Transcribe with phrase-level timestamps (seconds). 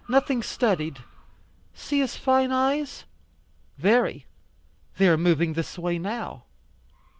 [0.09, 1.03] Nothing studied.
[1.75, 3.03] See his fine eyes."
[3.77, 4.25] "Very.
[4.97, 6.45] They are moving this way now.